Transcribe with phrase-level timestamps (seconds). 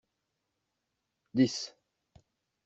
[1.35, 1.59] Dix.